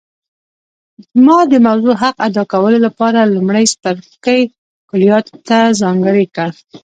ما 1.25 1.39
د 1.51 1.53
موضوع 1.67 1.95
حق 2.03 2.17
ادا 2.27 2.43
کولو 2.51 2.77
لپاره 2.87 3.19
لومړی 3.35 3.65
څپرکی 3.73 4.41
کلیاتو 4.89 5.35
ته 5.47 5.57
ځانګړی 5.81 6.25
کړ 6.35 6.49